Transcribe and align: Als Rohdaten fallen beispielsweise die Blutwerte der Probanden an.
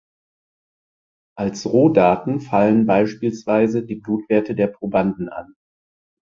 Als 1.37 1.67
Rohdaten 1.67 2.39
fallen 2.39 2.87
beispielsweise 2.87 3.85
die 3.85 3.97
Blutwerte 3.97 4.55
der 4.55 4.65
Probanden 4.65 5.29
an. 5.29 5.53